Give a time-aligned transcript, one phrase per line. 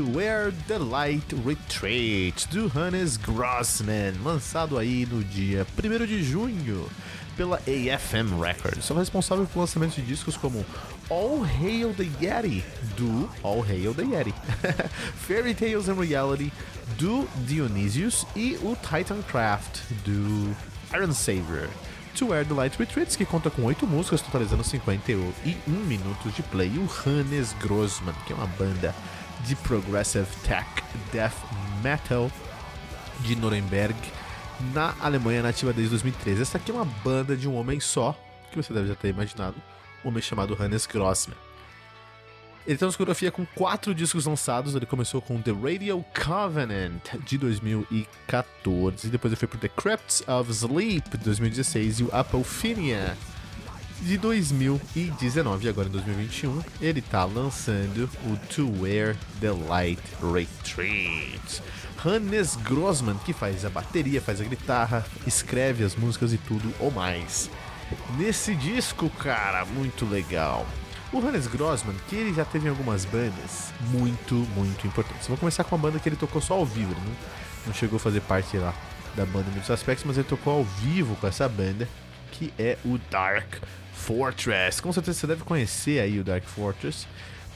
[0.00, 6.88] To Where the Light Retreats, do Hannes Grossman, lançado aí no dia 1 de junho
[7.36, 8.86] pela AFM Records.
[8.86, 10.64] São responsável pelo lançamento de discos como
[11.10, 12.64] All Hail the Yeti,
[12.96, 14.32] do All Hail the Yeti,
[15.20, 16.50] Fairy Tales and Reality,
[16.96, 20.56] do Dionysius e o Titancraft, do
[20.94, 21.68] Iron Savior.
[22.14, 25.32] To Where the Light Retreats, que conta com 8 músicas, totalizando 51
[25.66, 26.72] minutos de play.
[26.74, 28.94] E o Hannes Grossman, que é uma banda
[29.44, 30.66] de Progressive Tech
[31.12, 31.36] Death
[31.82, 32.30] Metal
[33.20, 33.96] de Nuremberg,
[34.72, 36.42] na Alemanha nativa desde 2013.
[36.42, 38.18] Essa aqui é uma banda de um homem só,
[38.50, 39.56] que você deve já ter imaginado,
[40.04, 41.36] um homem chamado Hannes Grossman.
[42.66, 44.74] Ele tem uma discografia com quatro discos lançados.
[44.74, 50.22] Ele começou com The Radio Covenant de 2014, e depois ele foi pro The Crypts
[50.28, 53.16] of Sleep de 2016 e o Apophinia
[54.02, 61.62] de 2019 e agora em 2021 ele tá lançando o To Where the Light Retreats.
[62.02, 66.90] Hannes Grossman, que faz a bateria, faz a guitarra, escreve as músicas e tudo ou
[66.90, 67.50] mais.
[68.16, 70.66] Nesse disco, cara, muito legal.
[71.12, 75.26] O Hannes Grossman, que ele já teve em algumas bandas muito, muito importantes.
[75.28, 77.16] Vou começar com uma banda que ele tocou só ao vivo, não,
[77.66, 78.72] não chegou a fazer parte lá
[79.14, 81.86] da banda em muitos aspectos, mas ele tocou ao vivo com essa banda,
[82.30, 83.56] que é o Dark
[84.00, 84.80] Fortress.
[84.80, 87.06] Com certeza você deve conhecer aí o Dark Fortress.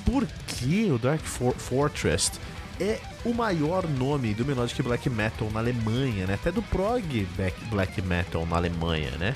[0.05, 2.33] Porque o Dark For Fortress
[2.79, 6.35] é o maior nome do melodic black metal na Alemanha, né?
[6.35, 7.27] Até do prog
[7.71, 9.35] black metal na Alemanha, né?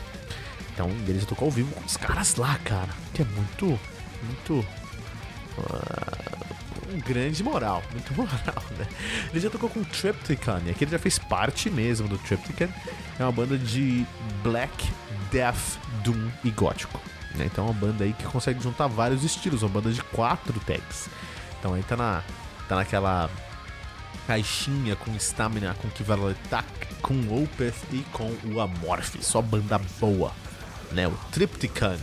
[0.75, 2.91] Então ele já tocou ao vivo com os caras lá, cara.
[3.15, 3.81] Que é muito,
[4.23, 4.67] muito
[5.59, 6.28] uh,
[6.93, 8.87] um grande moral, muito moral, né?
[9.31, 12.73] Ele já tocou com Triptychon, e aqui ele já fez parte mesmo do Triptychon.
[13.19, 14.07] É uma banda de
[14.43, 14.91] black
[15.31, 17.01] death, doom e gótico.
[17.35, 17.47] Né?
[17.47, 21.09] Então é uma banda aí que consegue juntar vários estilos, uma banda de quatro tags.
[21.59, 22.23] Então aí tá, na,
[22.69, 23.31] tá naquela
[24.27, 26.67] caixinha com Stamina, com Kivaletac,
[27.01, 29.17] com Opeth e com o Amorph.
[29.21, 30.33] Só banda boa,
[30.93, 31.07] né?
[31.07, 31.99] O Triptychon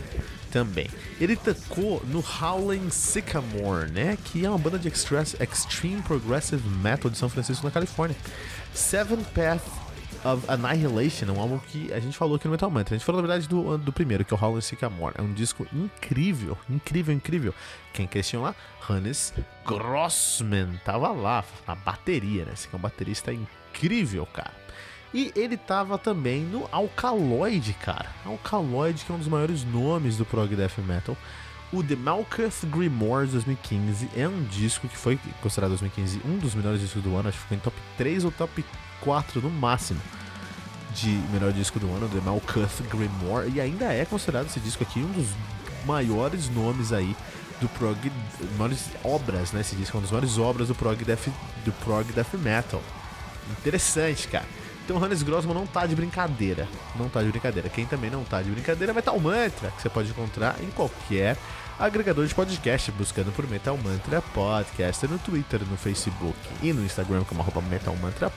[0.56, 0.88] também.
[1.20, 4.16] Ele tocou no Howling Sycamore, né?
[4.24, 8.16] Que é uma banda de extreme progressive metal de São Francisco, na Califórnia.
[8.72, 9.62] Seventh Path
[10.24, 12.94] of Annihilation, um álbum que a gente falou aqui no Metal Mantra.
[12.94, 15.14] A gente falou, na verdade, do, do primeiro, que é o Howling Sycamore.
[15.18, 17.54] É um disco incrível, incrível, incrível.
[17.92, 18.54] Quem que lá?
[18.88, 19.34] Hannes
[19.66, 20.80] Grossman.
[20.86, 22.52] Tava lá, na bateria, né?
[22.54, 24.65] Esse é um baterista incrível, cara.
[25.16, 28.10] E ele tava também no Alkaloid, cara.
[28.22, 31.16] Alkaloid, que é um dos maiores nomes do prog death metal.
[31.72, 36.82] O The Malkuth Grimoire 2015 é um disco que foi considerado 2015 um dos melhores
[36.82, 38.62] discos do ano, acho que ficou em top 3 ou top
[39.00, 39.98] 4 no máximo
[40.94, 44.98] de melhor disco do ano, The Malkuth Grimoire, e ainda é considerado esse disco aqui
[44.98, 45.28] um dos
[45.86, 47.16] maiores nomes aí
[47.58, 48.12] do prog,
[48.58, 49.62] maiores obras, né?
[49.62, 51.28] Esse disco é uma das maiores obras do prog death,
[51.64, 52.82] do prog death metal.
[53.50, 54.44] Interessante, cara.
[54.86, 56.68] Então Hannes Grossman não tá de brincadeira.
[56.94, 57.68] Não tá de brincadeira.
[57.68, 61.36] Quem também não tá de brincadeira é Metal Mantra, que você pode encontrar em qualquer
[61.76, 67.24] agregador de podcast, buscando por Metal Mantra Podcast no Twitter, no Facebook e no Instagram
[67.24, 68.30] como arroba Metal Mantra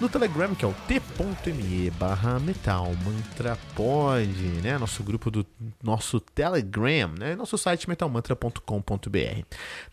[0.00, 4.28] no Telegram, que é o t.me barra metalmantrapod,
[4.62, 4.76] né?
[4.76, 5.46] Nosso grupo do
[5.82, 7.34] nosso Telegram, né?
[7.36, 9.42] Nosso site metalmantra.com.br.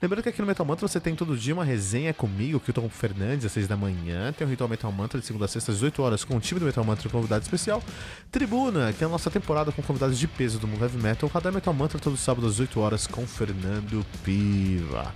[0.02, 2.74] Lembrando que aqui no Metal Mantra você tem todo dia uma resenha comigo, que eu
[2.74, 4.34] tô com o Fernandes às 6 da manhã.
[4.34, 6.60] Tem o Ritual Metal Mantra de segunda a sexta às 18 horas com o time
[6.60, 7.84] do Metal Mantra e convidado especial.
[8.32, 11.30] Tribuna, que é a nossa temporada com convidados de peso do mundo heavy metal.
[11.32, 15.14] Radar Metal Mantra todo sábado às 8 horas com Fernando Piva.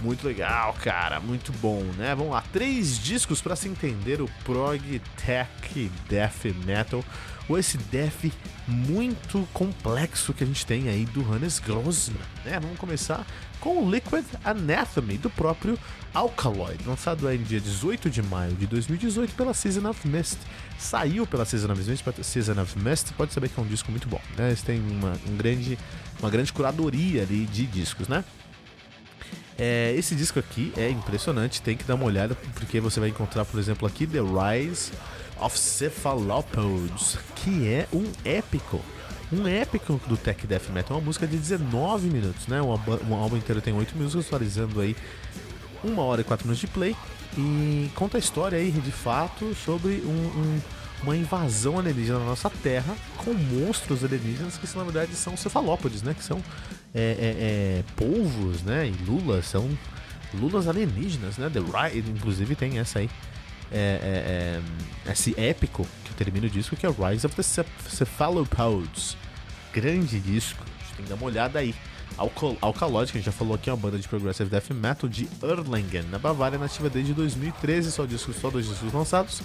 [0.00, 2.14] Muito legal, cara, muito bom, né?
[2.14, 7.04] Vamos lá, três discos para se entender o prog tech death metal,
[7.48, 8.32] ou esse death
[8.68, 12.60] muito complexo que a gente tem aí do Hannes Grossman, né?
[12.60, 13.26] Vamos começar
[13.58, 15.76] com o Liquid Anatomy do próprio
[16.14, 20.38] Alkaloid, lançado aí no dia 18 de maio de 2018 pela Season of Mist.
[20.78, 24.06] Saiu pela Season of Mist, Season of Mist, pode saber que é um disco muito
[24.06, 24.48] bom, né?
[24.48, 25.76] Eles têm uma, um grande,
[26.20, 28.24] uma grande curadoria ali de discos, né?
[29.58, 33.44] É, esse disco aqui é impressionante, tem que dar uma olhada, porque você vai encontrar,
[33.44, 34.92] por exemplo, aqui The Rise
[35.40, 38.80] of Cephalopods, que é um épico
[39.32, 42.62] um épico do Tech Death Metal, uma música de 19 minutos, né?
[42.62, 42.72] Um,
[43.10, 44.96] um álbum inteiro tem 8 músicas, atualizando aí
[45.84, 46.96] 1 hora e 4 minutos de play.
[47.36, 50.60] E conta a história aí, de fato, sobre um, um,
[51.02, 56.14] uma invasão alienígena na nossa Terra com monstros alienígenas que na verdade são cefalópodes, né?
[56.14, 56.42] Que são
[56.94, 58.88] é, é, é, polvos, né?
[58.88, 59.68] E lulas, são
[60.34, 61.50] lulas alienígenas, né?
[61.50, 63.10] The Ride, inclusive tem essa aí.
[63.70, 64.60] É,
[65.06, 69.16] é, é, esse épico que termina o disco, que é Rise of the Cephalopods.
[69.72, 71.74] Grande disco, a gente tem que dar uma olhada aí.
[72.60, 75.28] Alkaloid, que a gente já falou aqui, é uma banda de progressive death metal de
[75.40, 79.42] Erlangen, na Bavária, nativa desde 2013, só, discos, só dois discos lançados.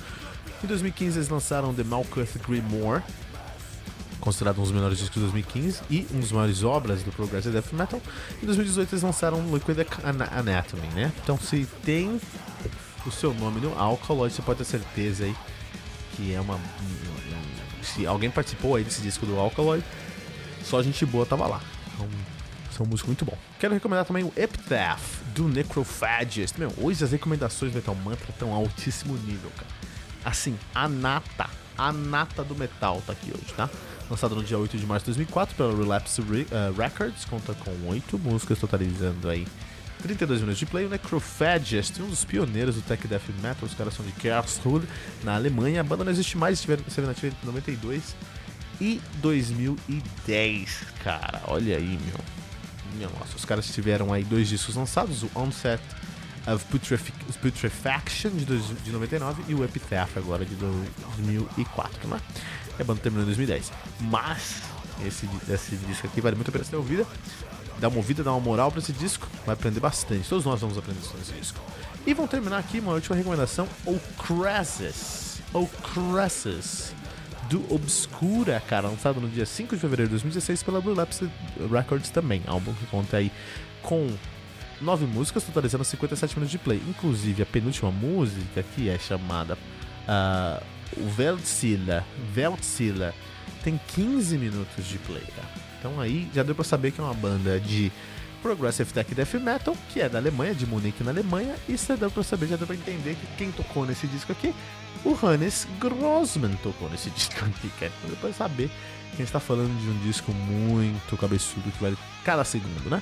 [0.64, 3.04] Em 2015 eles lançaram The Malkuth Grimoire,
[4.20, 7.74] considerado um dos melhores discos de 2015 e um dos maiores obras do progressive death
[7.74, 8.02] metal.
[8.42, 9.78] Em 2018 eles lançaram Liquid
[10.32, 11.12] Anatomy, né?
[11.22, 12.20] Então se tem
[13.06, 15.36] o seu nome no Alkaloid, você pode ter certeza aí
[16.16, 16.58] que é uma
[17.82, 19.84] se alguém participou aí desse disco do Alkaloid,
[20.64, 21.62] só gente boa tava lá.
[21.94, 22.08] Então,
[22.80, 23.38] é um muito bom.
[23.60, 26.58] Quero recomendar também o Epitaph do Necrophagist.
[26.58, 29.93] Meu, hoje as recomendações do Metal Mantra estão altíssimo nível, cara.
[30.24, 33.70] Assim, a nata, a nata do metal tá aqui hoje, tá?
[34.10, 37.72] Lançado no dia 8 de março de 2004 pela Relapse Re uh, Records, conta com
[37.90, 39.48] 8 músicas, totalizando aí
[40.02, 40.86] 32 minutos de play.
[40.86, 44.88] O Necrophagist, um dos pioneiros do tech death metal, os caras são de Karlsruhe,
[45.24, 45.82] na Alemanha.
[45.82, 48.16] A banda não existe mais, esteve nativa em 92
[48.82, 51.42] e 2010, cara.
[51.48, 52.20] Olha aí, meu.
[52.96, 55.82] Minha nossa, os caras tiveram aí dois discos lançados, o Onset
[56.48, 56.66] of
[57.42, 62.20] Putrefaction de, de 99 e o Epitaph agora de 2004, né?
[62.78, 63.72] E a banda terminou em 2010.
[64.02, 64.62] Mas
[65.06, 67.08] esse, esse disco aqui vale muito a pena ser ouvido.
[67.80, 70.28] Dá uma ouvida, dá uma moral para esse disco, vai aprender bastante.
[70.28, 71.60] Todos nós vamos aprender nesse disco.
[72.06, 75.40] E vamos terminar aqui uma última recomendação: O Crassus.
[75.54, 76.94] O Crassus
[77.50, 81.30] do Obscura, cara, lançado no dia 5 de fevereiro de 2016 pela Blue Lapse
[81.72, 82.42] Records também.
[82.48, 83.32] Álbum que conta aí
[83.82, 84.10] com
[84.84, 86.82] nove músicas, totalizando 57 minutos de play.
[86.88, 89.58] Inclusive, a penúltima música, que é chamada
[90.08, 90.64] uh,
[91.16, 93.14] Veltzilla, Veltzilla,
[93.64, 95.50] tem 15 minutos de play, cara.
[95.80, 97.92] Então aí já deu pra saber que é uma banda de
[98.42, 102.12] Progressive Tech Death Metal, que é da Alemanha, de Munique na Alemanha, e você deu
[102.12, 104.54] pra saber, já deu pra entender que quem tocou nesse disco aqui
[105.04, 107.92] o Hannes Grossman tocou nesse disco aqui, cara.
[108.00, 108.70] Então depois saber
[109.12, 113.02] que a gente tá falando de um disco muito cabeçudo que vale cada segundo, né?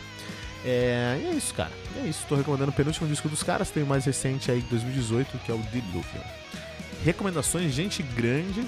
[0.66, 1.72] É, e é isso, cara.
[2.04, 2.26] É isso.
[2.28, 3.70] Tô recomendando o penúltimo disco dos caras.
[3.70, 6.22] Tem o mais recente aí, 2018, que é o Diluvian.
[7.04, 8.66] Recomendações, gente grande.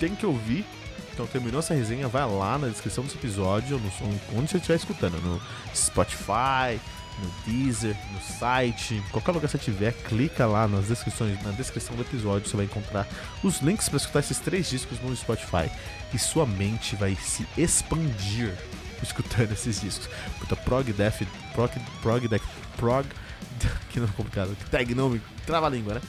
[0.00, 0.64] Tem que ouvir.
[1.12, 5.20] Então terminou essa resenha, vai lá na descrição desse episódio, no, onde você estiver escutando,
[5.20, 5.42] no
[5.74, 6.80] Spotify,
[7.20, 11.96] no Deezer, no site, qualquer lugar que você tiver, clica lá nas descrições, na descrição
[11.96, 13.04] do episódio, você vai encontrar
[13.42, 15.68] os links para escutar esses três discos no Spotify
[16.14, 18.54] e sua mente vai se expandir
[19.02, 20.08] escutando esses discos.
[20.38, 21.22] Puta, prog death,
[21.52, 21.72] prog,
[22.02, 22.42] prog death,
[22.76, 23.06] prog,
[23.90, 26.00] que é complicado, que tag nome, trava a língua, né?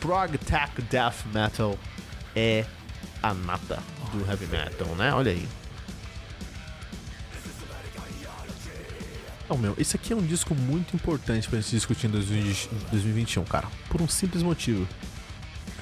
[0.00, 1.78] Prog tech death metal
[2.34, 2.64] é
[3.22, 3.78] a nata
[4.12, 5.12] do heavy metal, né?
[5.14, 5.48] Olha aí.
[9.48, 13.68] Não, meu, esse aqui é um disco muito importante pra gente discutir em 2021, cara.
[13.88, 14.88] Por um simples motivo.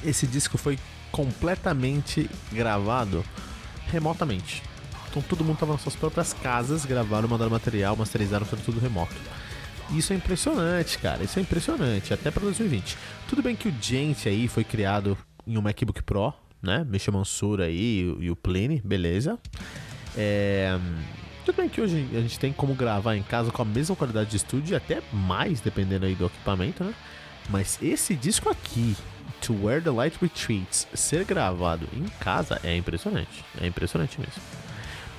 [0.03, 0.79] Esse disco foi
[1.13, 3.25] completamente gravado
[3.87, 4.63] remotamente.
[5.11, 9.15] Então todo mundo tava nas suas próprias casas, gravaram, mandaram material, masterizaram, foi tudo remoto.
[9.91, 11.25] Isso é impressionante, cara.
[11.25, 12.97] Isso é impressionante, até para 2020.
[13.29, 16.33] Tudo bem que o Gente aí foi criado em um MacBook Pro,
[16.63, 16.87] né?
[16.89, 19.37] Misha Mansur aí e o Pliny, beleza.
[20.17, 20.79] É,
[21.45, 24.31] tudo bem que hoje a gente tem como gravar em casa com a mesma qualidade
[24.31, 26.95] de estúdio e até mais, dependendo aí do equipamento, né?
[27.49, 28.97] Mas esse disco aqui,
[29.41, 33.45] To Where the Light Retreats, ser gravado em casa é impressionante.
[33.61, 34.70] É impressionante mesmo.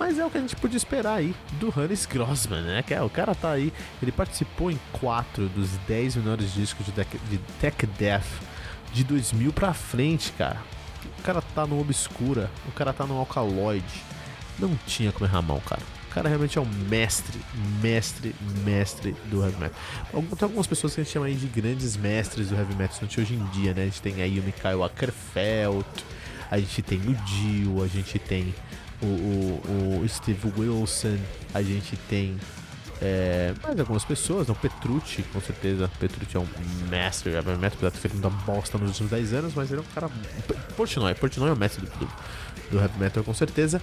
[0.02, 2.82] Mas é o que a gente podia esperar aí do Hannes Grossman, né?
[2.82, 6.92] Que é, o cara tá aí, ele participou em 4 dos 10 menores discos de,
[6.92, 8.26] de Tech Death
[8.92, 10.60] de 2000 pra frente, cara.
[11.20, 13.86] O cara tá no Obscura, o cara tá no Alkaloid.
[14.58, 15.84] Não tinha como errar mão, cara.
[16.10, 17.40] O cara realmente é um mestre,
[17.80, 19.80] mestre, mestre do heavy metal.
[20.12, 23.36] Tem algumas pessoas que a gente chama aí de grandes mestres do heavy metal hoje
[23.36, 23.84] em dia, né?
[23.84, 25.86] A gente tem aí o Mikael Ackerfeld,
[26.50, 28.52] a gente tem o Dio, a gente tem
[29.02, 31.18] o, o, o Steve Wilson,
[31.54, 32.38] a gente tem
[33.02, 35.90] é, mais algumas pessoas, não, Petrucci, com certeza.
[36.00, 36.48] Petrucci é um
[36.88, 39.72] mestre do heavy metal, apesar de ter feito muita bosta nos últimos 10 anos, mas
[39.72, 40.10] ele é um cara.
[40.78, 42.10] Portnoy, Portnoy é o mestre do,
[42.70, 43.82] do, heavy metal, com certeza.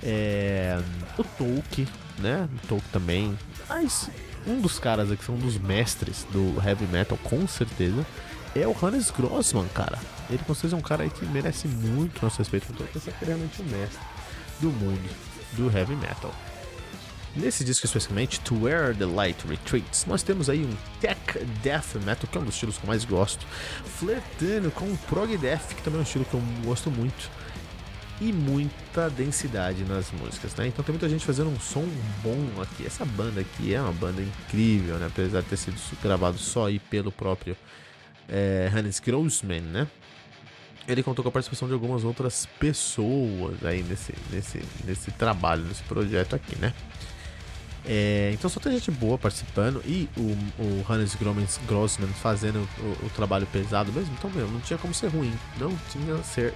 [0.00, 0.80] É,
[1.18, 1.88] o Tolkien,
[2.20, 2.48] né?
[2.62, 3.38] O Tolkien também.
[3.68, 4.08] Mas
[4.46, 8.06] um dos caras aqui, são um dos mestres do heavy metal, com certeza,
[8.54, 9.98] é o Hannes Grossman, cara.
[10.30, 12.68] Ele com certeza é um cara aí que merece muito nosso respeito.
[12.70, 14.15] Então, esse é realmente um mestre
[14.60, 15.08] do mundo
[15.52, 16.34] do heavy metal.
[17.34, 21.20] Nesse disco especificamente, To Where the Light Retreats, nós temos aí um tech
[21.62, 23.46] death metal, que é um dos estilos que eu mais gosto,
[23.98, 27.30] flertando com o prog death, que também é um estilo que eu gosto muito,
[28.20, 30.68] e muita densidade nas músicas, né?
[30.68, 31.86] Então tem muita gente fazendo um som
[32.22, 32.86] bom aqui.
[32.86, 35.08] Essa banda aqui é uma banda incrível, né?
[35.08, 37.54] Apesar de ter sido gravado só aí pelo próprio
[38.26, 39.86] é, Hannes Grossman, né?
[40.88, 45.82] Ele contou com a participação de algumas outras pessoas aí nesse, nesse, nesse trabalho, nesse
[45.82, 46.72] projeto aqui, né?
[47.88, 51.16] É, então só tem gente boa participando e o, o Hannes
[51.68, 54.12] Grossman fazendo o, o, trabalho pesado mesmo.
[54.18, 55.32] Então, meu, não tinha como ser ruim.
[55.58, 56.52] Não tinha ser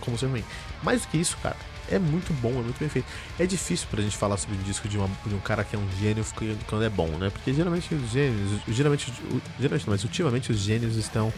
[0.00, 0.44] como ser ruim.
[0.82, 1.56] Mais do que isso, cara,
[1.90, 3.08] é muito bom, é muito bem feito.
[3.38, 5.78] É difícil pra gente falar sobre um disco de, uma, de um cara que é
[5.78, 6.24] um gênio
[6.66, 7.30] quando é bom, né?
[7.30, 9.12] Porque geralmente os gênios, geralmente,
[9.58, 11.32] geralmente não, mas ultimamente os gênios estão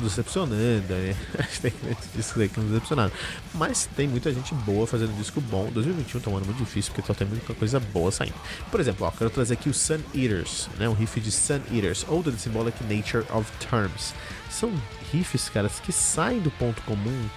[0.00, 1.16] decepcionando, né?
[1.60, 1.72] tem
[2.14, 3.12] discos aí que nos decepcionaram.
[3.54, 5.70] Mas tem muita gente boa fazendo disco bom.
[5.72, 8.34] 2021 tá um ano muito difícil porque só tem muita coisa boa saindo.
[8.70, 10.88] Por exemplo, ó, quero trazer aqui o Sun Eaters, né?
[10.88, 14.14] Um riff de Sun Eaters, ou The Symbolic Nature of Terms.
[14.50, 14.72] São
[15.12, 17.28] riffs, caras, que saem do ponto comum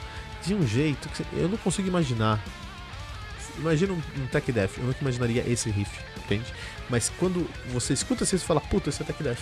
[0.46, 2.40] de um jeito que eu não consigo imaginar.
[3.58, 6.46] Imagina um, um Tech Death, eu nunca imaginaria esse riff, entende?
[6.90, 9.40] Mas quando você escuta assim, você fala, puta, esse é Tech Death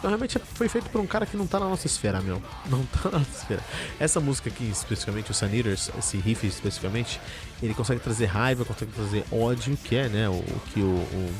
[0.00, 2.42] então, realmente foi feito por um cara que não tá na nossa esfera, meu.
[2.70, 3.62] Não tá na nossa esfera.
[3.98, 7.20] Essa música aqui, especificamente, o Sun Eaters, esse riff especificamente,
[7.62, 11.34] ele consegue trazer raiva, consegue trazer ódio, que é, né, o, o que o, o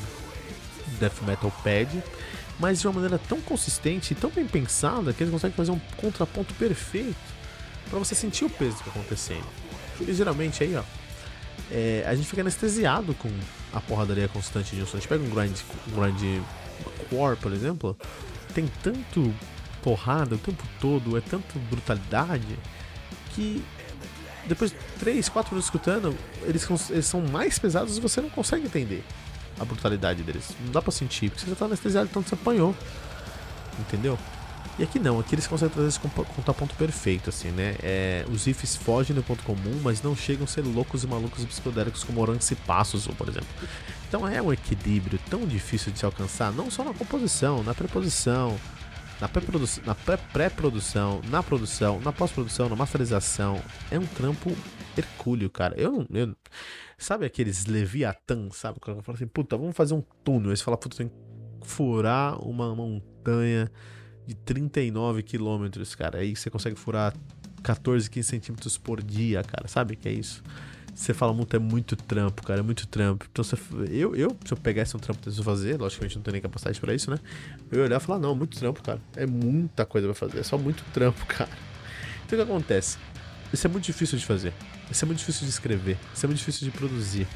[0.99, 2.03] Death Metal pede,
[2.59, 5.79] mas de uma maneira tão consistente e tão bem pensada que ele consegue fazer um
[5.97, 7.17] contraponto perfeito
[7.89, 9.47] para você sentir o peso que tá acontecendo.
[9.97, 10.83] Porque geralmente aí, ó,
[11.71, 13.31] é, a gente fica anestesiado com
[13.73, 14.97] a porradaria constante de um som.
[14.97, 16.43] A gente pega um grind, um grind
[17.09, 17.97] core, por exemplo,
[18.51, 19.33] tem tanto
[19.81, 22.59] porrada o tempo todo, é tanta brutalidade,
[23.33, 23.63] que
[24.45, 28.65] depois de 3, 4 minutos escutando, eles, eles são mais pesados e você não consegue
[28.65, 29.03] entender
[29.59, 30.55] a brutalidade deles.
[30.65, 32.75] Não dá pra sentir, porque você já tá anestesiado, então você apanhou.
[33.79, 34.17] Entendeu?
[34.79, 37.75] E aqui não, aqui eles conseguem trazer esse contraponto perfeito, assim, né?
[37.83, 41.43] É, os riffs fogem do ponto comum, mas não chegam a ser loucos e malucos
[41.43, 43.49] e psicodélicos como Orange Passos, por exemplo.
[44.11, 48.59] Então é um equilíbrio tão difícil de se alcançar, não só na composição, na preposição,
[49.21, 53.63] na pré-produção, na, pré-produção, na produção, na pós-produção, na masterização.
[53.89, 54.51] É um trampo
[54.97, 55.79] hercúleo, cara.
[55.79, 56.05] Eu.
[56.11, 56.35] Eu,
[56.97, 58.81] sabe aqueles Leviatã, sabe?
[58.81, 60.51] Quando fala assim, puta, vamos fazer um túnel.
[60.51, 61.15] Aí você fala, puta, tem que
[61.61, 63.71] furar uma montanha
[64.27, 66.19] de 39 quilômetros, cara.
[66.19, 67.15] Aí você consegue furar
[67.63, 69.69] 14, 15 centímetros por dia, cara.
[69.69, 70.43] Sabe que é isso?
[70.93, 73.25] Você fala muito, é muito trampo, cara, é muito trampo.
[73.31, 73.57] Então, você,
[73.89, 76.93] eu, eu, se eu pegasse um trampo desse fazer, logicamente não tenho nem capacidade para
[76.93, 77.17] isso, né?
[77.71, 78.99] Eu ia olhar e falar, não, muito trampo, cara.
[79.15, 81.49] É muita coisa pra fazer, é só muito trampo, cara.
[82.25, 82.97] Então, o que acontece?
[83.53, 84.53] Isso é muito difícil de fazer.
[84.89, 85.97] Isso é muito difícil de escrever.
[86.13, 87.27] Isso é muito difícil de produzir.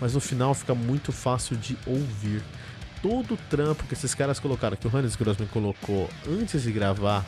[0.00, 2.42] Mas no final fica muito fácil de ouvir
[3.00, 7.24] todo o trampo que esses caras colocaram, que o Hannes Grossman colocou antes de gravar,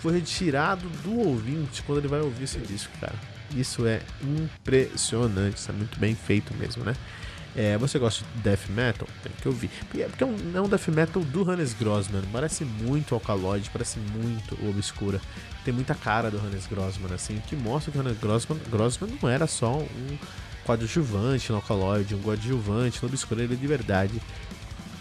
[0.00, 3.14] foi retirado do ouvinte quando ele vai ouvir esse disco, cara.
[3.54, 6.94] Isso é impressionante, isso é muito bem feito mesmo, né?
[7.54, 9.08] É, você gosta de death metal?
[9.22, 9.68] Tem que.
[9.86, 12.22] Porque é, porque é um, é um death metal do Hannes Grossman.
[12.30, 15.20] Parece muito Alkaloid, parece muito Obscura.
[15.64, 19.28] Tem muita cara do Hannes Grossman, assim, que mostra que o Hannes Grossman, Grossman não
[19.28, 20.18] era só um
[20.66, 24.20] coadjuvante no Alkaloid, um coadjuvante no Obscura, ele de verdade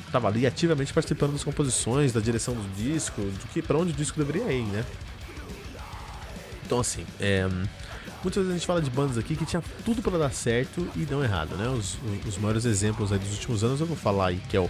[0.05, 3.95] estava ali ativamente participando das composições, da direção do disco, do que para onde o
[3.95, 4.85] disco deveria ir, né?
[6.65, 7.47] Então assim, é,
[8.25, 11.05] muitas vezes a gente fala de bandas aqui que tinha tudo para dar certo e
[11.09, 11.69] não errado, né?
[11.69, 11.95] Os,
[12.27, 14.69] os maiores exemplos dos últimos anos eu vou falar aí que é o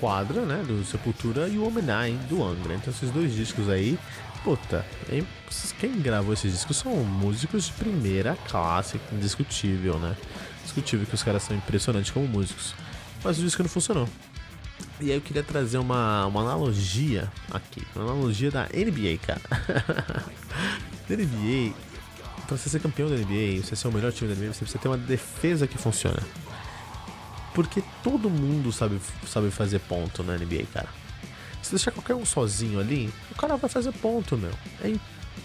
[0.00, 2.74] Quadra, né, do Sepultura e o Homenai do Angra.
[2.74, 3.98] Então esses dois discos aí,
[4.42, 4.84] puta,
[5.78, 10.16] quem gravou esses discos são músicos de primeira classe, indiscutível, né?
[10.62, 12.74] Discutível que os caras são impressionantes como músicos.
[13.22, 14.08] Mas o disco não funcionou.
[15.00, 17.82] E aí eu queria trazer uma, uma analogia aqui.
[17.94, 19.42] Uma analogia da NBA, cara.
[21.08, 21.74] da NBA,
[22.46, 24.78] pra você ser campeão da NBA, você ser o melhor time da NBA, você precisa
[24.78, 26.22] ter uma defesa que funciona.
[27.54, 30.88] Porque todo mundo sabe, sabe fazer ponto na NBA, cara.
[31.62, 34.52] Se deixar qualquer um sozinho ali, o cara vai fazer ponto, meu.
[34.82, 34.94] É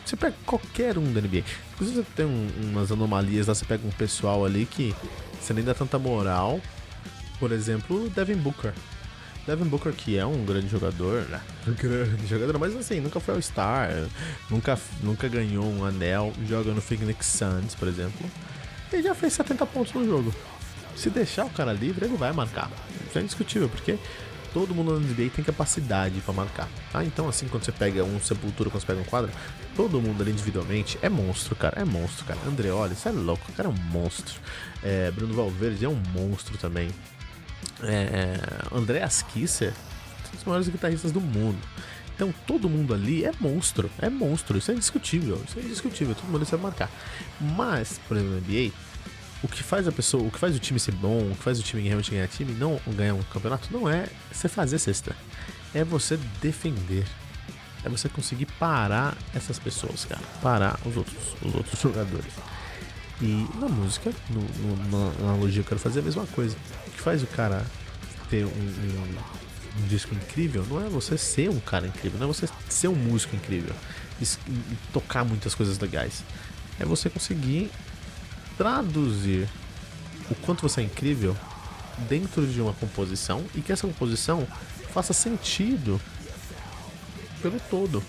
[0.06, 1.44] você pega qualquer um da NBA.
[1.74, 4.96] Inclusive tem um, umas anomalias lá, você pega um pessoal ali que
[5.40, 6.60] você nem dá tanta moral.
[7.40, 8.74] Por exemplo, o Devin Booker.
[9.46, 11.42] Devin Booker, que é um grande jogador, né?
[11.78, 13.90] Grande jogador, mas assim, nunca foi ao Star,
[14.50, 18.30] nunca, nunca ganhou um anel, joga no Phoenix Suns, por exemplo.
[18.92, 20.34] Ele já fez 70 pontos no jogo.
[20.96, 22.70] Se deixar o cara livre, ele vai marcar.
[23.08, 23.98] Isso é indiscutível, porque
[24.54, 27.06] Todo mundo na NBA tem capacidade para marcar, tá?
[27.06, 29.32] Então, assim, quando você pega um Sepultura, quando você pega um quadro,
[29.78, 31.80] todo mundo ali individualmente é monstro, cara.
[31.80, 32.40] É monstro, cara.
[32.46, 34.42] Andreoli, você é louco, o cara é um monstro.
[34.84, 36.90] É, Bruno Valverde é um monstro também.
[37.84, 38.40] É,
[38.72, 39.74] André Kisser,
[40.32, 41.60] um dos maiores guitarristas do mundo.
[42.16, 46.30] Então todo mundo ali é monstro, é monstro, isso é indiscutível, isso é indiscutível, todo
[46.30, 46.90] mundo sabe marcar.
[47.40, 48.72] Mas, por exemplo, no NBA,
[49.44, 51.60] o que faz a pessoa, o que faz o time ser bom, o que faz
[51.60, 55.16] o time realmente ganhar time, não ganhar um campeonato, não é você fazer cesta.
[55.74, 57.06] É você defender.
[57.84, 60.22] É você conseguir parar essas pessoas, cara.
[60.44, 62.32] Parar os outros, os outros jogadores.
[63.20, 66.56] E na música, no, no, na analogia eu quero fazer a mesma coisa.
[67.02, 67.66] Que faz o cara
[68.30, 72.32] ter um, um, um, disco incrível não é você ser um cara incrível, não é
[72.32, 73.74] você ser um músico incrível
[74.22, 74.28] e
[74.94, 76.24] tocar muitas coisas legais.
[76.80, 77.72] É você conseguir
[78.56, 79.50] traduzir
[80.30, 81.36] o quanto você é incrível
[82.08, 84.48] dentro de uma composição e que essa composição
[84.94, 86.00] faça sentido
[87.42, 88.04] pelo todo.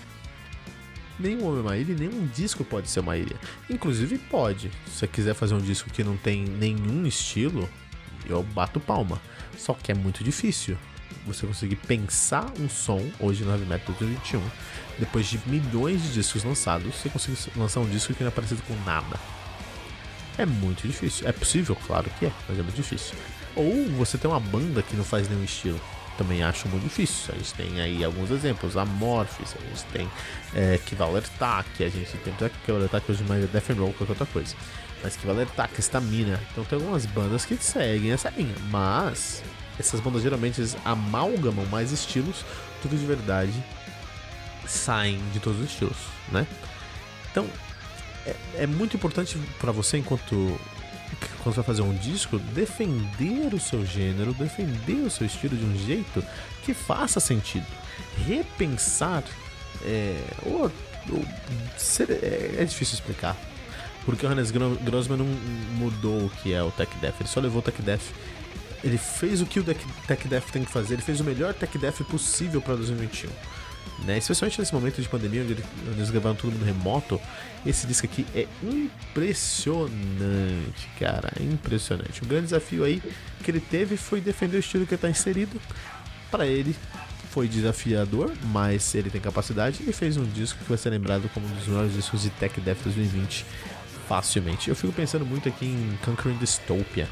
[1.19, 3.37] Nenhum homem é uma ilha, nenhum disco pode ser uma ilha.
[3.67, 4.69] Inclusive pode.
[4.85, 7.67] Se você quiser fazer um disco que não tem nenhum estilo,
[8.27, 9.21] eu bato palma.
[9.57, 10.77] Só que é muito difícil
[11.25, 14.41] você conseguir pensar um som hoje no Heavy Metal 2021.
[14.99, 18.61] Depois de milhões de discos lançados, você conseguir lançar um disco que não é parecido
[18.63, 19.19] com nada.
[20.37, 21.27] É muito difícil.
[21.27, 23.15] É possível, claro que é, mas é muito difícil.
[23.55, 25.79] Ou você tem uma banda que não faz nenhum estilo.
[26.17, 27.33] Também acho muito difícil.
[27.33, 28.77] A gente tem aí alguns exemplos.
[28.77, 30.09] Amorphis, a gente tem
[30.53, 32.33] é, Kivalertak, a gente tem
[32.65, 34.55] Kivalertak hoje mais é Death and Roll, qualquer outra coisa.
[35.01, 36.39] Mas Kivalertak, Stamina.
[36.51, 38.55] Então tem algumas bandas que seguem essa linha.
[38.69, 39.43] Mas
[39.79, 42.45] essas bandas geralmente amalgamam mais estilos,
[42.81, 43.53] tudo de verdade
[44.67, 45.97] saem de todos os estilos,
[46.31, 46.47] né?
[47.31, 47.47] Então,
[48.25, 50.59] é, é muito importante para você, enquanto
[51.41, 55.65] quando você vai fazer um disco, defender o seu gênero, defender o seu estilo de
[55.65, 56.23] um jeito
[56.63, 57.65] que faça sentido.
[58.25, 59.23] Repensar
[59.83, 60.71] é, ou,
[61.11, 61.25] ou
[61.77, 63.35] ser, é, é, difícil explicar.
[64.05, 65.25] Porque o Hannes Grossman não
[65.77, 68.03] mudou o que é o Tech Death, ele só levou o Tech Death.
[68.83, 71.77] Ele fez o que o Tech Death tem que fazer, ele fez o melhor Tech
[71.77, 73.29] Death possível para 2021
[74.05, 74.17] né?
[74.17, 77.19] Especialmente nesse momento de pandemia, onde eles gravaram tudo no remoto,
[77.65, 79.91] esse disco aqui é impressionante,
[80.99, 82.21] cara, é impressionante.
[82.21, 83.01] O grande desafio aí
[83.43, 85.59] que ele teve foi defender o estilo que está inserido.
[86.29, 86.75] Para ele
[87.29, 91.47] foi desafiador, mas ele tem capacidade e fez um disco que vai ser lembrado como
[91.47, 93.45] um dos melhores discos de Tech Death 2020
[94.07, 94.69] facilmente.
[94.69, 97.07] Eu fico pensando muito aqui em Conquering Dystopia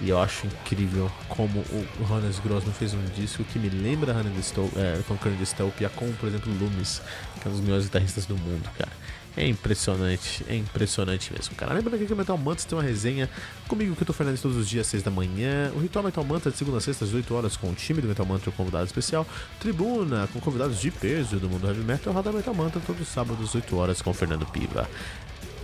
[0.00, 1.60] e eu acho incrível como
[2.00, 6.12] o Hannes Grossman fez um disco que me lembra Hannes Dystopia, é, Conquering Dystopia, como
[6.14, 7.02] por exemplo Loomis,
[7.40, 8.92] que é um dos melhores guitarristas do mundo, cara.
[9.36, 11.72] É impressionante, é impressionante mesmo, cara.
[11.72, 13.30] Lembra que o Metal Mantra tem uma resenha
[13.68, 15.70] comigo que eu tô Fernandes todos os dias, 6 da manhã.
[15.76, 18.08] O Ritual Metal Mantra de segunda a sexta, às 8 horas, com o time do
[18.08, 19.24] Metal Mantra, convidado especial.
[19.60, 22.12] Tribuna, com convidados de peso do mundo heavy metal.
[22.12, 24.88] Roda Metal Mantra, todos os sábados, às 8 horas, com o Fernando Piva.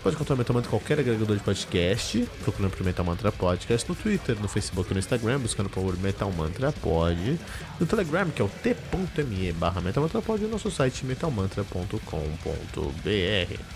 [0.04, 3.88] Pode encontrar o Metal Mantra em qualquer agregador de podcast, procurando por Metal Mantra Podcast
[3.88, 7.40] no Twitter, no Facebook e no Instagram, buscando por Metal Mantra Pod,
[7.80, 13.74] no Telegram, que é o t.me barra Metal Pod, e no nosso site metalmantra.com.br.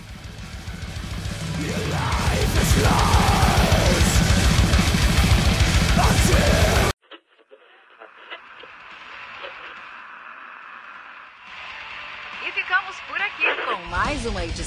[1.60, 3.17] Your life is